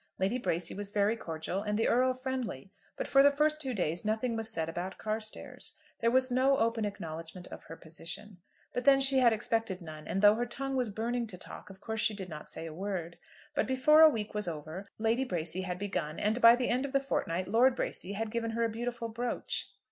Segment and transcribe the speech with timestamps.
[0.17, 4.03] Lady Bracy was very cordial and the Earl friendly, but for the first two days
[4.03, 5.73] nothing was said about Carstairs.
[5.99, 8.39] There was no open acknowledgment of her position.
[8.73, 11.81] But then she had expected none; and though her tongue was burning to talk, of
[11.81, 13.19] course she did not say a word.
[13.53, 16.93] But before a week was over Lady Bracy had begun, and by the end of
[16.93, 19.69] the fortnight Lord Bracy had given her a beautiful brooch.